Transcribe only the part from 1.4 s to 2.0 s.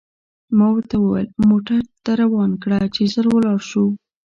موټر ته